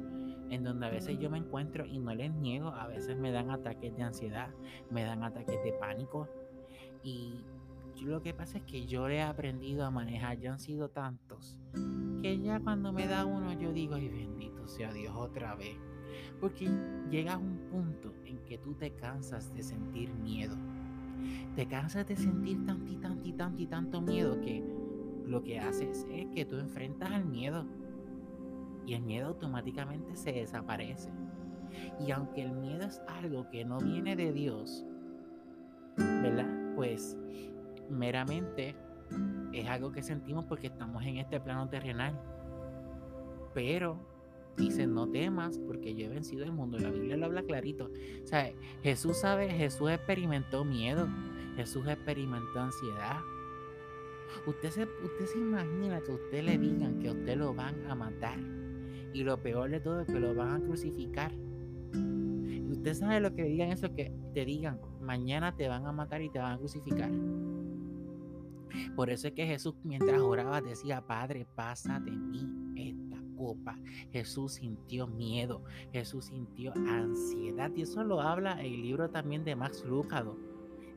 [0.50, 3.50] en donde a veces yo me encuentro y no les niego, a veces me dan
[3.50, 4.50] ataques de ansiedad,
[4.90, 6.28] me dan ataques de pánico
[7.02, 7.44] y
[8.02, 11.58] lo que pasa es que yo he aprendido a manejar, ya han sido tantos,
[12.22, 15.76] que ya cuando me da uno yo digo, ay bendito sea Dios otra vez.
[16.40, 16.68] Porque
[17.10, 20.56] llega un punto en que tú te cansas de sentir miedo.
[21.56, 24.62] Te cansas de sentir tanto y tanto y tanto y tanto miedo que
[25.26, 27.66] lo que haces es que tú enfrentas al miedo.
[28.88, 31.10] Y el miedo automáticamente se desaparece.
[32.00, 34.82] Y aunque el miedo es algo que no viene de Dios,
[35.98, 36.48] ¿verdad?
[36.74, 37.14] Pues
[37.90, 38.74] meramente
[39.52, 42.18] es algo que sentimos porque estamos en este plano terrenal.
[43.52, 43.98] Pero
[44.56, 46.78] dice, no temas porque yo he vencido el mundo.
[46.78, 47.90] La Biblia lo habla clarito.
[48.24, 48.50] O sea,
[48.82, 51.06] Jesús sabe, Jesús experimentó miedo,
[51.56, 53.18] Jesús experimentó ansiedad.
[54.46, 58.38] Usted se, usted se imagina que usted le digan que usted lo van a matar.
[59.12, 61.32] Y lo peor de todo es que lo van a crucificar.
[61.92, 66.22] Y usted sabe lo que digan eso, que te digan, mañana te van a matar
[66.22, 67.10] y te van a crucificar.
[68.94, 73.78] Por eso es que Jesús mientras oraba decía, Padre, pasa de mí esta copa.
[74.12, 77.70] Jesús sintió miedo, Jesús sintió ansiedad.
[77.74, 80.36] Y eso lo habla el libro también de Max Lucado.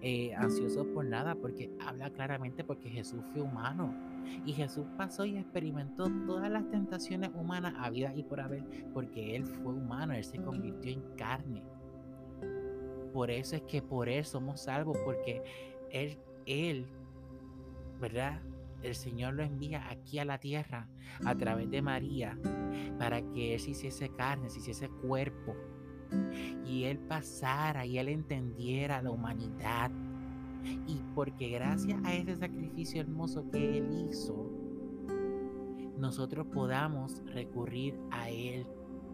[0.03, 3.93] Eh, ansioso por nada, porque habla claramente porque Jesús fue humano.
[4.45, 9.35] Y Jesús pasó y experimentó todas las tentaciones humanas a vida y por haber, porque
[9.35, 11.63] Él fue humano, Él se convirtió en carne.
[13.13, 15.43] Por eso es que por Él somos salvos, porque
[15.91, 16.85] Él, Él
[18.01, 18.41] ¿verdad?
[18.81, 20.89] El Señor lo envía aquí a la tierra
[21.23, 22.37] a través de María
[22.97, 25.55] para que Él se hiciese carne, se hiciese cuerpo
[26.65, 29.91] y Él pasara y Él entendiera la humanidad.
[30.87, 34.49] Y porque gracias a ese sacrificio hermoso que Él hizo,
[35.97, 38.65] nosotros podamos recurrir a Él,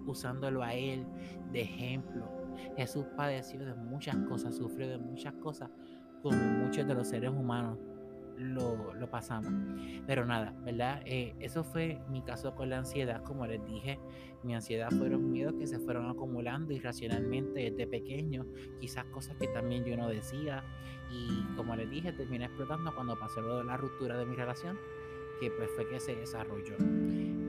[0.06, 1.06] usándolo a Él
[1.52, 2.26] de ejemplo.
[2.76, 5.70] Jesús padeció de muchas cosas, sufrió de muchas cosas,
[6.22, 7.78] como muchos de los seres humanos
[8.38, 9.52] lo, pasamos.
[10.06, 11.02] Pero nada, ¿verdad?
[11.06, 14.00] Eh, eso fue mi caso con la ansiedad, como les dije.
[14.44, 18.46] Mi ansiedad fueron miedos que se fueron acumulando irracionalmente desde pequeño,
[18.80, 20.64] quizás cosas que también yo no decía.
[21.12, 24.78] Y como les dije, terminé explotando cuando pasó lo la ruptura de mi relación,
[25.40, 26.76] que pues fue que se desarrolló.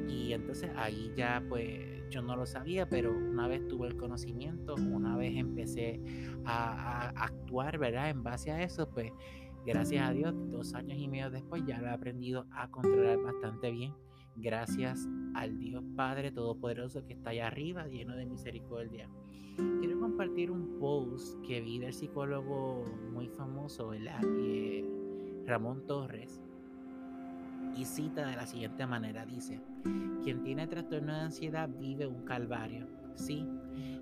[0.09, 4.75] Y entonces ahí ya pues yo no lo sabía, pero una vez tuve el conocimiento,
[4.75, 6.01] una vez empecé
[6.45, 8.09] a, a actuar, ¿verdad?
[8.09, 9.13] En base a eso, pues
[9.67, 13.71] Gracias a Dios, dos años y medio después ya lo he aprendido a controlar bastante
[13.71, 13.95] bien.
[14.37, 19.09] Gracias al Dios Padre Todopoderoso que está allá arriba, lleno de misericordia.
[19.81, 24.85] Quiero compartir un post que vi del psicólogo muy famoso, eh,
[25.45, 26.41] Ramón Torres.
[27.77, 29.61] Y cita de la siguiente manera, dice,
[30.23, 32.87] quien tiene trastorno de ansiedad vive un calvario.
[33.17, 33.47] Sí,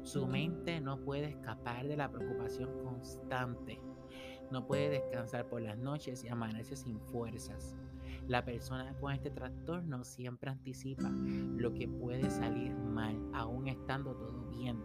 [0.03, 3.81] su mente no puede escapar de la preocupación constante
[4.51, 7.77] no puede descansar por las noches y amanece sin fuerzas.
[8.29, 14.47] La persona con este trastorno siempre anticipa lo que puede salir mal, aún estando todo
[14.51, 14.83] bien,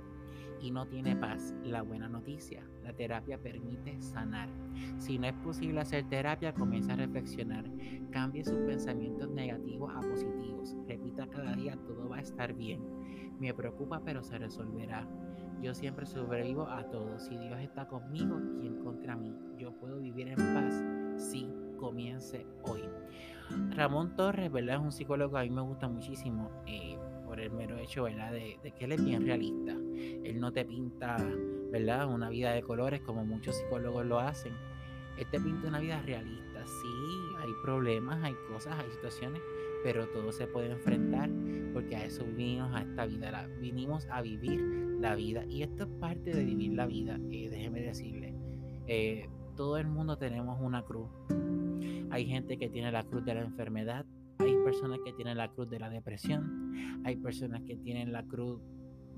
[0.62, 1.56] y no tiene paz.
[1.63, 4.47] La buena noticia, la terapia permite sanar.
[5.00, 7.65] Si no es posible hacer terapia, comienza a reflexionar.
[8.12, 10.76] Cambie sus pensamientos negativos a positivos.
[10.88, 12.82] Repita cada día, todo va a estar bien.
[13.39, 15.08] Me preocupa, pero se resolverá.
[15.62, 17.19] Yo siempre sobrevivo a todo.
[17.19, 19.36] Si Dios está conmigo, ¿quién contra mí?
[19.58, 20.84] Yo puedo vivir en paz
[21.17, 21.47] si
[21.80, 22.82] comience hoy.
[23.76, 24.78] Ramón Torres, ¿verdad?
[24.78, 28.32] Es un psicólogo que a mí me gusta muchísimo eh, por el mero hecho, ¿verdad?
[28.32, 29.74] De, de, que él es bien realista.
[29.74, 31.17] Él no te pinta,
[31.71, 32.08] ¿verdad?
[32.08, 34.54] Una vida de colores como muchos psicólogos lo hacen.
[35.17, 36.65] Él te pinta una vida realista.
[36.65, 36.88] Sí,
[37.39, 39.41] hay problemas, hay cosas, hay situaciones,
[39.84, 41.30] pero todo se puede enfrentar
[41.74, 45.90] porque a eso vinimos a esta vida, vinimos a vivir la vida y esto es
[46.00, 48.34] parte de vivir la vida, eh, déjeme decirle,
[48.88, 51.10] eh, todo el mundo tenemos una cruz,
[52.10, 54.06] hay gente que tiene la cruz de la enfermedad,
[54.38, 58.62] hay personas que tienen la cruz de la depresión, hay personas que tienen la cruz,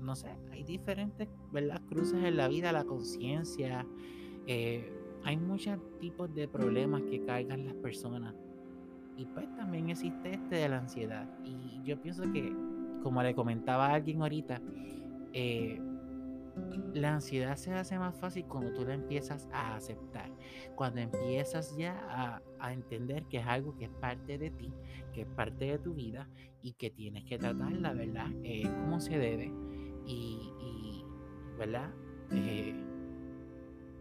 [0.00, 1.80] no sé, hay diferentes ¿verdad?
[1.88, 3.86] cruces en la vida, la conciencia,
[4.46, 4.92] eh,
[5.24, 8.34] hay muchos tipos de problemas que cargan las personas
[9.16, 11.28] y pues también existe este de la ansiedad.
[11.44, 12.52] Y yo pienso que,
[13.02, 14.60] como le comentaba a alguien ahorita,
[15.34, 15.80] eh,
[16.94, 20.30] la ansiedad se hace más fácil cuando tú la empiezas a aceptar,
[20.76, 24.72] cuando empiezas ya a, entender que es algo que es parte de ti,
[25.12, 26.30] que es parte de tu vida
[26.62, 28.28] y que tienes que tratarla, ¿verdad?
[28.42, 29.52] Eh, como se debe
[30.06, 31.04] y, y
[31.58, 31.90] ¿verdad?
[32.30, 32.74] Eh,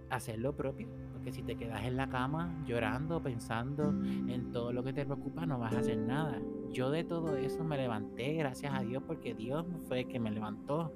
[0.10, 0.88] hacer lo propio
[1.24, 5.46] que si te quedas en la cama llorando, pensando en todo lo que te preocupa,
[5.46, 6.39] no vas a hacer nada.
[6.69, 10.32] Yo de todo eso me levanté, gracias a Dios, porque Dios fue el que me
[10.32, 10.91] levantó.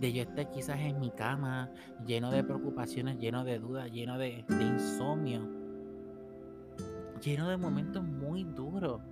[0.00, 1.70] De yo estar quizás en mi cama,
[2.06, 5.46] lleno de preocupaciones, lleno de dudas, lleno de, insomnio,
[7.22, 9.02] lleno de momentos muy duros.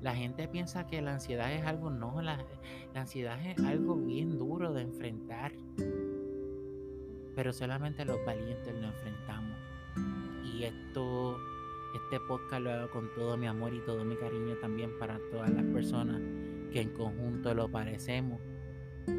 [0.00, 2.38] La gente piensa que la ansiedad es algo, no, la,
[2.94, 5.52] la ansiedad es algo bien duro de enfrentar.
[7.36, 9.56] Pero solamente los valientes lo enfrentamos.
[10.44, 11.36] Y esto,
[11.94, 15.50] este podcast lo hago con todo mi amor y todo mi cariño también para todas
[15.50, 16.22] las personas
[16.72, 18.40] que en conjunto lo parecemos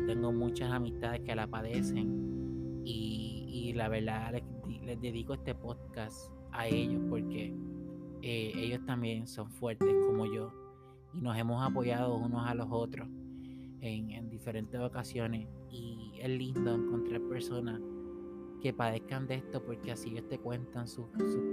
[0.08, 7.02] tengo muchas amistades que la padecen y, la verdad les, dedico este podcast a ellos
[7.10, 7.54] porque
[8.22, 10.52] eh, ellos también son fuertes como yo
[11.14, 13.08] y nos hemos apoyado unos a los otros
[13.82, 17.80] en, diferentes ocasiones y es lindo encontrar personas
[18.62, 21.06] que padezcan de esto porque así ellos te cuentan sus,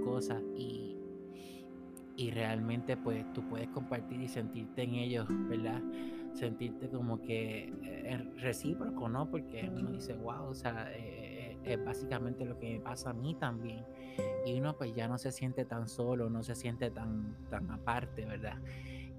[0.05, 0.97] cosas y,
[2.17, 5.83] y realmente pues tú puedes compartir y sentirte en ellos, ¿verdad?
[6.37, 9.31] Sentirte como que eh, es recíproco, ¿no?
[9.31, 13.35] Porque uno dice, wow, o sea, eh, es básicamente lo que me pasa a mí
[13.35, 13.85] también.
[14.45, 18.25] Y uno pues ya no se siente tan solo, no se siente tan, tan aparte,
[18.25, 18.61] ¿verdad?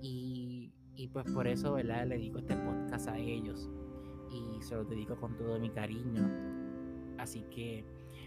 [0.01, 2.07] Y, y pues por eso, ¿verdad?
[2.07, 3.69] Le dedico este podcast a ellos
[4.31, 6.29] y se lo dedico con todo mi cariño.
[7.17, 7.85] Así que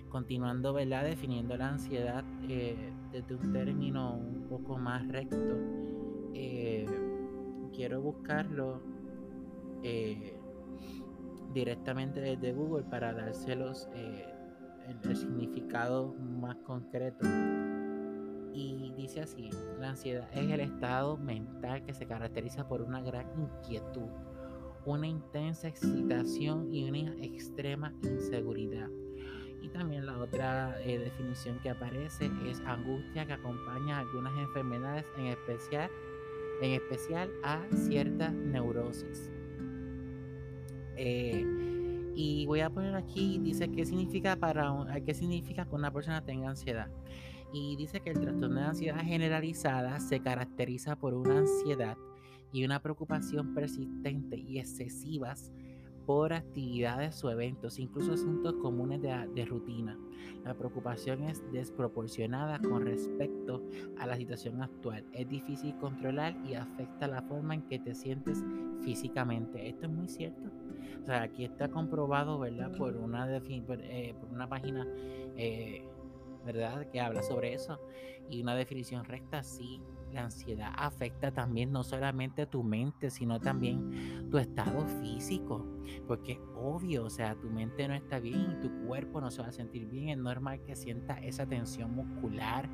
[0.09, 1.05] continuando, ¿verdad?
[1.05, 5.57] Definiendo la ansiedad eh, desde un término un poco más recto.
[6.35, 6.87] Eh,
[7.81, 8.83] quiero buscarlo
[9.83, 10.38] eh,
[11.55, 14.27] directamente desde Google para dárselos eh,
[15.03, 17.27] el, significado más concreto.
[18.53, 23.27] Y dice así, la ansiedad es el estado mental que se caracteriza por una gran
[23.40, 24.11] inquietud,
[24.85, 28.90] una intensa excitación y una extrema inseguridad.
[29.62, 35.29] Y también la otra eh, definición que aparece es angustia que acompaña algunas enfermedades, en
[35.29, 35.90] especial
[36.61, 39.31] en especial a cierta neurosis.
[40.96, 41.46] Eh,
[42.14, 44.75] y voy a poner aquí, dice qué significa para
[45.07, 46.90] qué significa que una persona tenga ansiedad.
[47.53, 51.96] Y dice que el trastorno de ansiedad generalizada se caracteriza por una ansiedad
[52.53, 55.53] y una preocupación persistente y excesivas
[56.07, 59.99] por actividades o eventos, incluso asuntos comunes de, rutina.
[60.44, 63.39] La preocupación es desproporcionada con respecto
[63.99, 65.05] a la situación actual.
[65.13, 68.45] Es difícil controlar y afecta la forma en que te sientes
[68.83, 69.69] físicamente.
[69.69, 70.51] Esto es muy cierto.
[71.03, 72.71] O sea, aquí está comprobado, ¿verdad?
[72.77, 74.87] Por una, eh, por una página,
[75.37, 75.83] eh,
[76.45, 76.87] ¿verdad?
[76.91, 77.79] Que habla sobre eso.
[78.29, 79.81] Y una definición recta, sí
[80.12, 85.66] la ansiedad afecta también no solamente tu mente, sino también tu estado físico.
[86.07, 89.42] Porque es obvio, o sea, tu mente no está bien y tu cuerpo no se
[89.42, 90.09] va a sentir bien.
[90.11, 92.68] Es normal que sienta esa tensión muscular,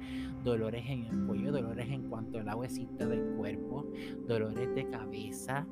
[0.45, 3.87] dolores en el cuello, dolores en cuanto al huesito del cuerpo,
[4.27, 5.67] dolores de cabeza,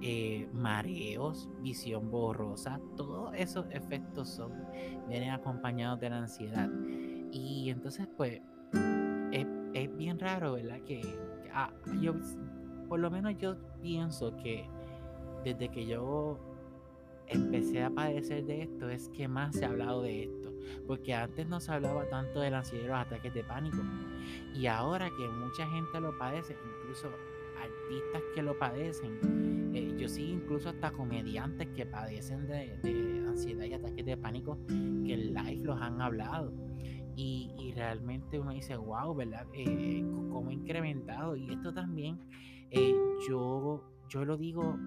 [0.00, 2.80] eh, mareos, visión borrosa.
[2.96, 4.52] Todos esos efectos son,
[5.08, 6.68] vienen acompañados de la ansiedad.
[7.30, 8.42] Y entonces, pues, es
[9.98, 10.80] bien raro, ¿verdad?
[10.86, 11.02] Que,
[11.52, 12.14] ah, yo,
[12.88, 14.64] por lo menos yo pienso que
[15.44, 16.38] desde que yo
[17.26, 20.52] empecé a padecer de esto es que más se ha hablado de esto.
[20.86, 23.78] Porque antes no se hablaba tanto de la ansiedad y los ataques de pánico.
[24.54, 27.08] Y ahora que mucha gente lo padece, incluso
[27.60, 33.64] artistas que lo padecen, eh, yo sí incluso hasta comediantes que padecen de, de ansiedad
[33.64, 36.52] y ataques de pánico, que en live los han hablado.
[37.20, 39.44] Y, realmente uno dice, wow, ¿verdad?
[39.52, 41.34] Eh, ¿Cómo ha incrementado?
[41.34, 42.16] Y esto también,
[42.70, 42.94] eh,
[43.28, 44.78] yo, yo lo digo,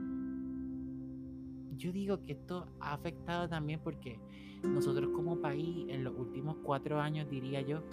[1.76, 4.18] yo digo que esto ha afectado también porque
[4.64, 7.84] nosotros como país en los últimos cuatro años, diría yo,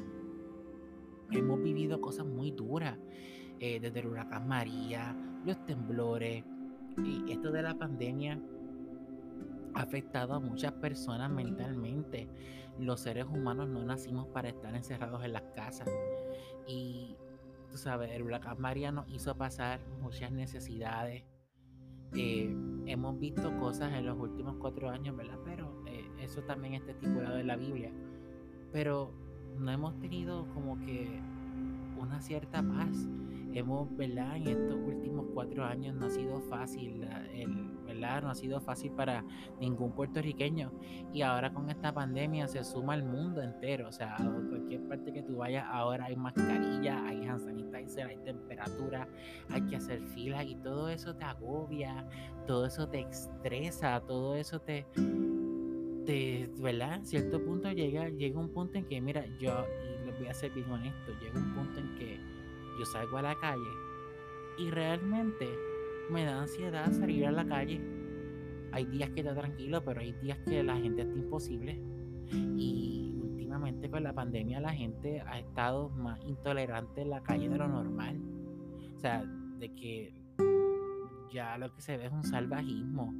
[1.32, 2.96] hemos vivido cosas muy duras,
[3.58, 6.44] eh, desde el huracán María, los temblores,
[7.04, 8.40] y esto de la pandemia
[9.74, 12.28] ha afectado a muchas personas mentalmente
[12.88, 15.90] los seres humanos no nacimos para estar encerrados en las casas.
[16.66, 17.16] Y
[17.70, 21.22] tú sabes, el huracán María nos hizo pasar muchas necesidades.
[22.14, 22.50] Eh,
[22.86, 25.38] hemos visto cosas en los últimos cuatro años, ¿verdad?
[25.44, 27.92] Pero eh, eso también está estipulado en la Biblia.
[28.72, 29.12] Pero
[29.58, 31.20] no hemos tenido como que
[32.00, 33.06] una cierta paz.
[33.52, 34.36] Hemos, ¿verdad?
[34.36, 37.67] En estos últimos cuatro años no ha sido fácil el
[37.98, 39.24] no ha sido fácil para
[39.60, 40.72] ningún puertorriqueño.
[41.12, 43.88] Y ahora con esta pandemia se suma el mundo entero.
[43.88, 48.18] O sea, a cualquier parte que tú vayas, ahora hay mascarilla, hay hand sanitizer, hay
[48.18, 49.08] temperatura,
[49.50, 52.06] hay que hacer filas y todo eso te agobia,
[52.46, 54.86] todo eso te estresa, todo eso te
[56.06, 57.00] te, ¿verdad?
[57.02, 60.50] Cierto punto llega, llega un punto en que, mira, yo, y les voy a ser
[60.52, 62.18] bien honesto, llega un punto en que
[62.78, 63.68] yo salgo a la calle
[64.58, 65.46] y realmente
[66.10, 67.80] me da ansiedad salir a la calle.
[68.72, 71.80] hay días que está tranquilo, pero hay días que la gente está imposible.
[72.56, 77.56] Y últimamente con la pandemia la gente ha estado más intolerante en la calle de
[77.56, 78.20] lo normal.
[78.94, 79.24] O sea,
[79.58, 80.14] de que
[81.32, 83.14] ya lo que se ve es un salvajismo.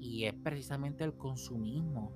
[0.00, 2.12] Y es precisamente el consumismo.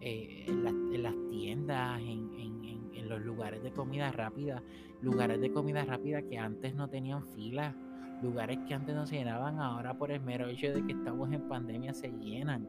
[0.00, 4.62] Eh, en, las tiendas, en, en, los lugares de comida rápida,
[5.00, 7.76] lugares de comida rápida que antes no tenían fila,
[8.22, 11.48] lugares que antes no se llenaban, ahora por el mero hecho de que estamos en
[11.48, 12.68] pandemia se llenan.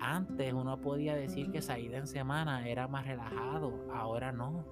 [0.00, 4.64] Antes uno podía decir que salida en semana era más relajado, ahora no.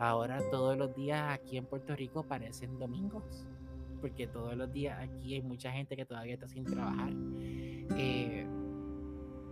[0.00, 3.46] Ahora todos los días aquí en Puerto Rico parecen domingos,
[4.00, 7.12] porque todos los días aquí hay mucha gente que todavía está sin trabajar.
[7.96, 8.46] Eh,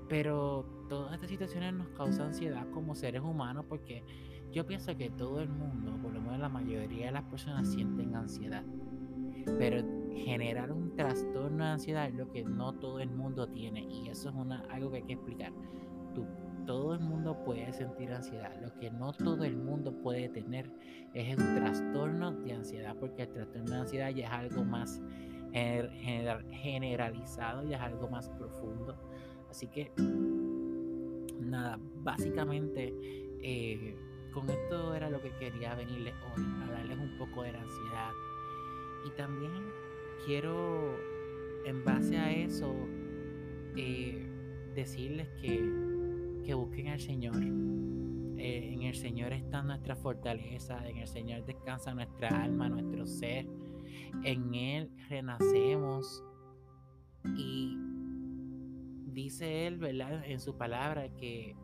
[0.08, 4.04] pero todas estas situaciones nos causan ansiedad como seres humanos porque
[4.52, 8.14] yo pienso que todo el mundo, por lo menos la mayoría de las personas sienten
[8.14, 8.64] ansiedad.
[9.58, 9.82] Pero
[10.14, 14.30] generar un trastorno de ansiedad es lo que no todo el mundo tiene y eso
[14.30, 15.52] es una, algo que hay que explicar.
[16.14, 16.26] Tú,
[16.66, 18.52] todo el mundo puede sentir ansiedad.
[18.60, 20.70] Lo que no todo el mundo puede tener
[21.14, 25.00] es un trastorno de ansiedad porque el trastorno de ansiedad ya es algo más
[25.52, 28.94] generalizado, ya es algo más profundo
[29.56, 29.90] Así que,
[31.40, 32.92] nada, básicamente
[33.40, 33.96] eh,
[34.34, 38.10] con esto era lo que quería venirles hoy, hablarles un poco de la ansiedad.
[39.06, 39.52] Y también
[40.24, 40.96] quiero,
[41.64, 42.74] en base a eso,
[43.76, 44.26] eh,
[44.74, 47.36] decirles que, que busquen al Señor.
[48.38, 53.46] Eh, en el Señor está nuestra fortaleza, en el Señor descansa nuestra alma, nuestro ser.
[54.24, 56.24] En Él renacemos
[57.36, 57.78] y
[59.06, 60.24] dice Él, ¿verdad?
[60.26, 61.56] En su palabra que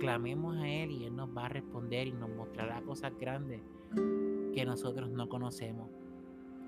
[0.00, 3.60] clamemos a Él y Él nos va a responder y nos mostrará cosas grandes
[4.54, 6.03] que nosotros no conocemos.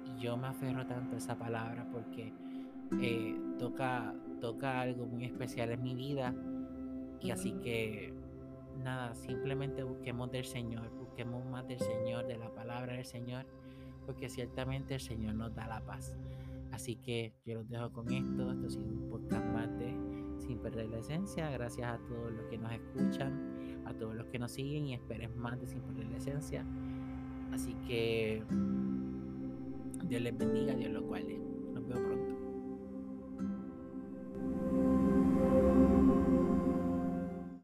[0.07, 2.33] Y yo me aferro tanto a esa palabra porque
[3.01, 6.35] eh, toca, toca algo muy especial en mi vida.
[7.21, 8.15] Y así que
[8.83, 13.47] nada, simplemente busquemos del Señor, busquemos más del Señor, de la palabra del Señor,
[14.05, 16.15] porque ciertamente el Señor nos da la paz.
[16.73, 18.51] Así que yo los dejo con esto.
[18.51, 19.97] Esto ha sido un podcast más de
[20.39, 21.51] Sin Perder la Esencia.
[21.51, 25.39] Gracias a todos los que nos escuchan, a todos los que nos siguen y esperen
[25.39, 26.65] más de Sin Perder la Esencia.
[27.53, 28.43] Así que
[30.05, 31.56] Dios les bendiga, Dios los guarde.